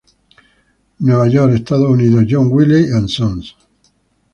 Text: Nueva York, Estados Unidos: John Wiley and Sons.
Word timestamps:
Nueva 0.97 1.27
York, 1.27 1.53
Estados 1.53 1.87
Unidos: 1.87 2.25
John 2.27 2.47
Wiley 2.51 2.85
and 2.91 3.07
Sons. 3.07 3.55